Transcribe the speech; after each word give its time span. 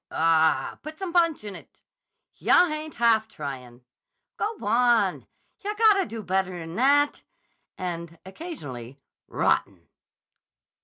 "Ah 0.09 0.69
h 0.69 0.73
h, 0.73 0.81
put 0.81 0.97
some 0.97 1.13
punch 1.13 1.43
in 1.43 1.55
it!" 1.55 1.79
"Yah 2.39 2.65
ain't 2.69 2.95
haff 2.95 3.27
trying!" 3.27 3.83
"Go 4.35 4.53
wan! 4.53 5.27
Yah 5.59 5.75
gotta 5.77 6.07
do 6.07 6.23
better'n'at!" 6.23 7.21
And, 7.77 8.17
occasionally, 8.25 8.97
"Rotten!" 9.27 9.89